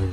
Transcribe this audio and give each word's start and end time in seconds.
We 0.00 0.06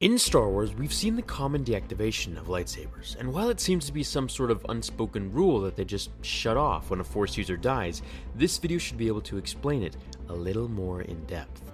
In 0.00 0.16
Star 0.16 0.48
Wars, 0.48 0.76
we've 0.76 0.94
seen 0.94 1.16
the 1.16 1.22
common 1.22 1.64
deactivation 1.64 2.38
of 2.38 2.46
lightsabers, 2.46 3.16
and 3.18 3.32
while 3.32 3.50
it 3.50 3.58
seems 3.58 3.84
to 3.86 3.92
be 3.92 4.04
some 4.04 4.28
sort 4.28 4.52
of 4.52 4.64
unspoken 4.68 5.32
rule 5.32 5.60
that 5.62 5.74
they 5.74 5.84
just 5.84 6.10
shut 6.24 6.56
off 6.56 6.90
when 6.90 7.00
a 7.00 7.04
Force 7.04 7.36
user 7.36 7.56
dies, 7.56 8.00
this 8.36 8.58
video 8.58 8.78
should 8.78 8.96
be 8.96 9.08
able 9.08 9.22
to 9.22 9.38
explain 9.38 9.82
it 9.82 9.96
a 10.28 10.32
little 10.32 10.68
more 10.68 11.02
in 11.02 11.24
depth. 11.24 11.72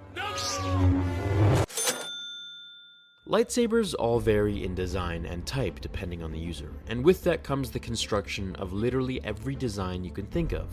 Lightsabers 3.27 3.93
all 3.99 4.19
vary 4.19 4.63
in 4.63 4.73
design 4.73 5.27
and 5.27 5.45
type 5.45 5.79
depending 5.79 6.23
on 6.23 6.31
the 6.31 6.39
user, 6.39 6.71
and 6.87 7.05
with 7.05 7.23
that 7.25 7.43
comes 7.43 7.69
the 7.69 7.79
construction 7.79 8.55
of 8.55 8.73
literally 8.73 9.23
every 9.23 9.53
design 9.53 10.03
you 10.03 10.09
can 10.09 10.25
think 10.25 10.51
of. 10.51 10.65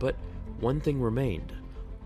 But 0.00 0.16
one 0.58 0.80
thing 0.80 1.00
remained 1.00 1.52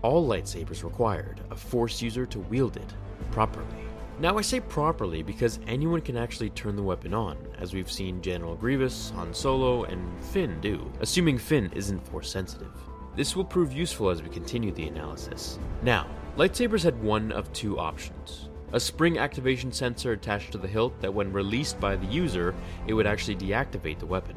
all 0.03 0.27
lightsabers 0.27 0.83
required 0.83 1.41
a 1.49 1.55
Force 1.55 1.99
user 1.99 2.27
to 2.27 2.37
wield 2.41 2.77
it 2.77 2.93
properly. 3.31 3.82
Now, 4.19 4.37
I 4.37 4.41
say 4.41 4.59
properly 4.59 5.23
because 5.23 5.59
anyone 5.67 6.01
can 6.01 6.17
actually 6.17 6.51
turn 6.51 6.75
the 6.75 6.83
weapon 6.83 7.13
on, 7.13 7.37
as 7.57 7.73
we've 7.73 7.91
seen 7.91 8.21
General 8.21 8.55
Grievous, 8.55 9.09
Han 9.15 9.33
Solo, 9.33 9.85
and 9.85 10.23
Finn 10.25 10.61
do, 10.61 10.91
assuming 10.99 11.37
Finn 11.37 11.71
isn't 11.73 12.07
Force 12.07 12.29
sensitive. 12.29 12.71
This 13.15 13.35
will 13.35 13.43
prove 13.43 13.73
useful 13.73 14.09
as 14.09 14.21
we 14.21 14.29
continue 14.29 14.71
the 14.71 14.87
analysis. 14.87 15.57
Now, 15.81 16.07
lightsabers 16.37 16.83
had 16.83 17.01
one 17.01 17.31
of 17.31 17.51
two 17.53 17.79
options 17.79 18.49
a 18.73 18.79
spring 18.79 19.19
activation 19.19 19.71
sensor 19.71 20.13
attached 20.13 20.51
to 20.51 20.57
the 20.57 20.67
hilt 20.67 20.99
that, 20.99 21.13
when 21.13 21.31
released 21.31 21.79
by 21.79 21.95
the 21.95 22.07
user, 22.07 22.55
it 22.87 22.93
would 22.95 23.05
actually 23.05 23.35
deactivate 23.35 23.99
the 23.99 24.05
weapon. 24.05 24.35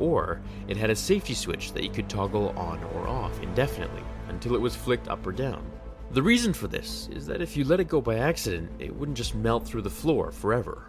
Or 0.00 0.40
it 0.66 0.76
had 0.76 0.90
a 0.90 0.96
safety 0.96 1.32
switch 1.32 1.72
that 1.72 1.84
you 1.84 1.90
could 1.90 2.08
toggle 2.08 2.50
on 2.58 2.82
or 2.92 3.06
off 3.06 3.40
indefinitely 3.40 4.02
until 4.28 4.56
it 4.56 4.60
was 4.60 4.74
flicked 4.74 5.06
up 5.06 5.24
or 5.24 5.30
down. 5.30 5.64
The 6.10 6.22
reason 6.22 6.54
for 6.54 6.68
this 6.68 7.08
is 7.12 7.26
that 7.26 7.42
if 7.42 7.54
you 7.54 7.64
let 7.64 7.80
it 7.80 7.88
go 7.88 8.00
by 8.00 8.16
accident, 8.16 8.70
it 8.78 8.94
wouldn't 8.94 9.18
just 9.18 9.34
melt 9.34 9.66
through 9.66 9.82
the 9.82 9.90
floor 9.90 10.32
forever. 10.32 10.86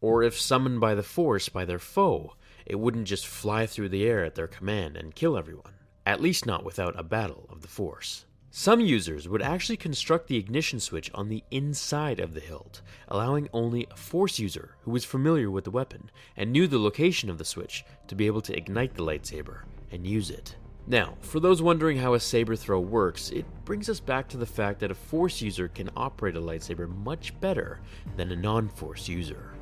Or 0.00 0.22
if 0.22 0.40
summoned 0.40 0.80
by 0.80 0.94
the 0.94 1.02
Force 1.02 1.50
by 1.50 1.66
their 1.66 1.78
foe, 1.78 2.34
it 2.64 2.80
wouldn't 2.80 3.06
just 3.06 3.26
fly 3.26 3.66
through 3.66 3.90
the 3.90 4.04
air 4.04 4.24
at 4.24 4.34
their 4.34 4.46
command 4.46 4.96
and 4.96 5.14
kill 5.14 5.36
everyone. 5.36 5.74
At 6.06 6.22
least 6.22 6.46
not 6.46 6.64
without 6.64 6.98
a 6.98 7.02
battle 7.02 7.46
of 7.50 7.60
the 7.60 7.68
Force. 7.68 8.24
Some 8.50 8.80
users 8.80 9.28
would 9.28 9.42
actually 9.42 9.76
construct 9.76 10.28
the 10.28 10.36
ignition 10.36 10.80
switch 10.80 11.10
on 11.14 11.28
the 11.28 11.44
inside 11.50 12.18
of 12.18 12.34
the 12.34 12.40
hilt, 12.40 12.80
allowing 13.08 13.48
only 13.52 13.86
a 13.90 13.96
Force 13.96 14.38
user 14.38 14.76
who 14.82 14.90
was 14.90 15.04
familiar 15.04 15.50
with 15.50 15.64
the 15.64 15.70
weapon 15.70 16.10
and 16.36 16.50
knew 16.50 16.66
the 16.66 16.78
location 16.78 17.28
of 17.28 17.38
the 17.38 17.44
switch 17.44 17.84
to 18.08 18.14
be 18.14 18.26
able 18.26 18.42
to 18.42 18.56
ignite 18.56 18.94
the 18.94 19.04
lightsaber 19.04 19.64
and 19.90 20.06
use 20.06 20.30
it. 20.30 20.56
Now, 20.86 21.16
for 21.20 21.38
those 21.38 21.62
wondering 21.62 21.98
how 21.98 22.14
a 22.14 22.20
saber 22.20 22.56
throw 22.56 22.80
works, 22.80 23.30
it 23.30 23.46
brings 23.64 23.88
us 23.88 24.00
back 24.00 24.28
to 24.28 24.36
the 24.36 24.46
fact 24.46 24.80
that 24.80 24.90
a 24.90 24.94
Force 24.94 25.40
user 25.40 25.68
can 25.68 25.90
operate 25.96 26.36
a 26.36 26.40
lightsaber 26.40 26.88
much 26.88 27.38
better 27.40 27.80
than 28.16 28.32
a 28.32 28.36
non 28.36 28.68
Force 28.68 29.08
user. 29.08 29.52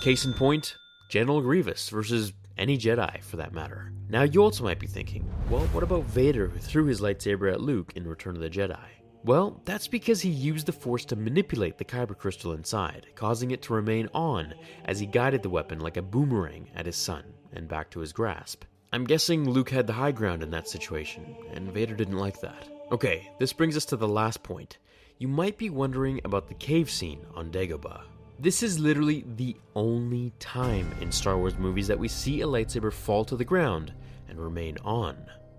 Case 0.00 0.24
in 0.24 0.34
point, 0.34 0.76
General 1.08 1.40
Grievous 1.40 1.88
versus 1.88 2.32
any 2.58 2.76
Jedi 2.76 3.22
for 3.22 3.36
that 3.36 3.52
matter. 3.52 3.92
Now, 4.08 4.22
you 4.22 4.42
also 4.42 4.64
might 4.64 4.80
be 4.80 4.86
thinking, 4.86 5.24
well, 5.48 5.66
what 5.68 5.84
about 5.84 6.04
Vader 6.04 6.48
who 6.48 6.58
threw 6.58 6.86
his 6.86 7.00
lightsaber 7.00 7.52
at 7.52 7.60
Luke 7.60 7.92
in 7.94 8.06
Return 8.06 8.34
of 8.34 8.42
the 8.42 8.50
Jedi? 8.50 8.78
Well, 9.24 9.62
that's 9.64 9.88
because 9.88 10.20
he 10.20 10.28
used 10.28 10.66
the 10.66 10.72
Force 10.72 11.04
to 11.06 11.16
manipulate 11.16 11.78
the 11.78 11.84
Kyber 11.84 12.18
crystal 12.18 12.52
inside, 12.52 13.06
causing 13.14 13.52
it 13.52 13.62
to 13.62 13.72
remain 13.72 14.08
on 14.12 14.54
as 14.84 15.00
he 15.00 15.06
guided 15.06 15.42
the 15.42 15.48
weapon 15.48 15.80
like 15.80 15.96
a 15.96 16.02
boomerang 16.02 16.68
at 16.74 16.84
his 16.84 16.96
son 16.96 17.24
and 17.52 17.66
back 17.66 17.90
to 17.90 18.00
his 18.00 18.12
grasp. 18.12 18.64
I'm 18.94 19.02
guessing 19.02 19.50
Luke 19.50 19.70
had 19.70 19.88
the 19.88 19.92
high 19.92 20.12
ground 20.12 20.44
in 20.44 20.52
that 20.52 20.68
situation, 20.68 21.34
and 21.52 21.72
Vader 21.72 21.96
didn't 21.96 22.16
like 22.16 22.40
that. 22.42 22.68
Okay, 22.92 23.28
this 23.40 23.52
brings 23.52 23.76
us 23.76 23.84
to 23.86 23.96
the 23.96 24.06
last 24.06 24.44
point. 24.44 24.78
You 25.18 25.26
might 25.26 25.58
be 25.58 25.68
wondering 25.68 26.20
about 26.24 26.46
the 26.46 26.54
cave 26.54 26.88
scene 26.88 27.26
on 27.34 27.50
Dagobah. 27.50 28.02
This 28.38 28.62
is 28.62 28.78
literally 28.78 29.24
the 29.34 29.56
only 29.74 30.32
time 30.38 30.88
in 31.00 31.10
Star 31.10 31.36
Wars 31.36 31.58
movies 31.58 31.88
that 31.88 31.98
we 31.98 32.06
see 32.06 32.42
a 32.42 32.46
lightsaber 32.46 32.92
fall 32.92 33.24
to 33.24 33.34
the 33.34 33.44
ground 33.44 33.92
and 34.28 34.38
remain 34.38 34.78
on. 34.84 35.16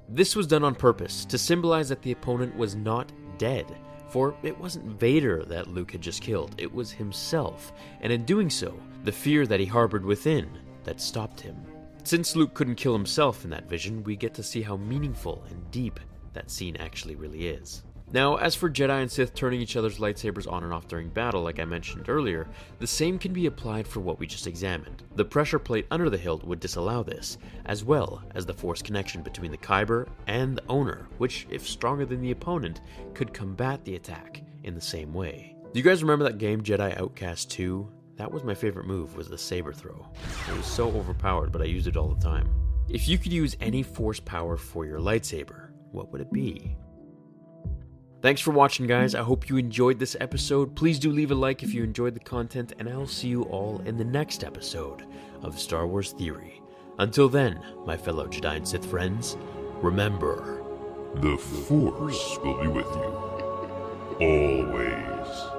This 0.07 0.33
was 0.33 0.47
done 0.47 0.63
on 0.63 0.73
purpose 0.73 1.25
to 1.25 1.37
symbolize 1.37 1.89
that 1.89 2.01
the 2.03 2.13
opponent 2.13 2.55
was 2.55 2.73
not 2.73 3.11
dead, 3.37 3.65
for 4.07 4.33
it 4.43 4.57
wasn't 4.57 4.97
Vader 4.97 5.43
that 5.43 5.67
Luke 5.67 5.91
had 5.91 5.99
just 5.99 6.21
killed, 6.21 6.55
it 6.57 6.73
was 6.73 6.89
himself, 6.89 7.73
and 7.99 8.13
in 8.13 8.23
doing 8.23 8.49
so, 8.49 8.79
the 9.03 9.11
fear 9.11 9.45
that 9.45 9.59
he 9.59 9.65
harbored 9.65 10.05
within 10.05 10.47
that 10.85 11.01
stopped 11.01 11.41
him. 11.41 11.57
Since 12.05 12.35
Luke 12.35 12.53
couldn't 12.53 12.75
kill 12.75 12.93
himself 12.93 13.43
in 13.43 13.49
that 13.49 13.67
vision, 13.67 14.03
we 14.03 14.15
get 14.15 14.35
to 14.35 14.43
see 14.43 14.61
how 14.61 14.77
meaningful 14.77 15.43
and 15.49 15.71
deep 15.71 15.99
that 16.33 16.51
scene 16.51 16.75
actually 16.75 17.15
really 17.15 17.47
is. 17.47 17.81
Now, 18.13 18.35
as 18.35 18.53
for 18.53 18.69
Jedi 18.69 19.01
and 19.01 19.11
Sith 19.11 19.33
turning 19.33 19.59
each 19.59 19.75
other's 19.75 19.97
lightsabers 19.97 20.49
on 20.49 20.63
and 20.63 20.71
off 20.71 20.87
during 20.87 21.09
battle, 21.09 21.41
like 21.41 21.59
I 21.59 21.65
mentioned 21.65 22.07
earlier, 22.07 22.47
the 22.77 22.85
same 22.85 23.17
can 23.17 23.33
be 23.33 23.47
applied 23.47 23.87
for 23.87 24.01
what 24.01 24.19
we 24.19 24.27
just 24.27 24.45
examined. 24.45 25.01
The 25.15 25.25
pressure 25.25 25.57
plate 25.57 25.87
under 25.89 26.11
the 26.11 26.17
hilt 26.17 26.43
would 26.43 26.59
disallow 26.59 27.01
this, 27.01 27.39
as 27.65 27.83
well 27.83 28.23
as 28.35 28.45
the 28.45 28.53
force 28.53 28.83
connection 28.83 29.23
between 29.23 29.49
the 29.49 29.57
Kyber 29.57 30.07
and 30.27 30.57
the 30.57 30.63
owner, 30.69 31.07
which, 31.17 31.47
if 31.49 31.67
stronger 31.67 32.05
than 32.05 32.21
the 32.21 32.29
opponent, 32.29 32.81
could 33.15 33.33
combat 33.33 33.83
the 33.83 33.95
attack 33.95 34.43
in 34.63 34.75
the 34.75 34.79
same 34.79 35.11
way. 35.11 35.55
Do 35.73 35.79
you 35.79 35.83
guys 35.83 36.03
remember 36.03 36.25
that 36.25 36.37
game 36.37 36.61
Jedi 36.61 36.95
Outcast 37.01 37.49
2? 37.49 37.91
That 38.17 38.31
was 38.31 38.43
my 38.43 38.53
favorite 38.53 38.87
move, 38.87 39.15
was 39.17 39.27
the 39.27 39.37
saber 39.37 39.73
throw. 39.73 40.07
It 40.49 40.55
was 40.55 40.65
so 40.65 40.87
overpowered, 40.89 41.51
but 41.51 41.61
I 41.61 41.65
used 41.65 41.87
it 41.87 41.97
all 41.97 42.07
the 42.07 42.23
time. 42.23 42.49
If 42.87 43.07
you 43.09 43.17
could 43.17 43.33
use 43.33 43.57
any 43.59 43.83
force 43.83 44.19
power 44.19 44.55
for 44.57 44.85
your 44.85 44.99
lightsaber, 44.99 45.71
what 45.91 46.11
would 46.11 46.21
it 46.21 46.31
be? 46.31 46.77
Thanks 48.21 48.41
for 48.41 48.51
watching, 48.51 48.87
guys. 48.87 49.13
I 49.15 49.21
hope 49.21 49.49
you 49.49 49.57
enjoyed 49.57 49.99
this 49.99 50.15
episode. 50.19 50.75
Please 50.75 50.97
do 50.97 51.11
leave 51.11 51.31
a 51.31 51.35
like 51.35 51.61
if 51.61 51.73
you 51.73 51.83
enjoyed 51.83 52.15
the 52.15 52.19
content, 52.19 52.73
and 52.79 52.89
I'll 52.89 53.05
see 53.05 53.27
you 53.27 53.43
all 53.43 53.81
in 53.85 53.97
the 53.97 54.05
next 54.05 54.43
episode 54.43 55.05
of 55.43 55.59
Star 55.59 55.85
Wars 55.85 56.13
Theory. 56.13 56.61
Until 56.97 57.27
then, 57.27 57.59
my 57.85 57.97
fellow 57.97 58.27
Jedi 58.27 58.55
and 58.55 58.67
Sith 58.67 58.85
friends, 58.85 59.37
remember 59.81 60.63
The 61.15 61.37
Force 61.37 62.37
will 62.43 62.61
be 62.61 62.67
with 62.67 62.85
you. 62.85 63.25
Always. 64.21 65.54